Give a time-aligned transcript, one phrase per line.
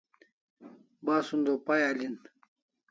[1.05, 2.15] Basun o pay alin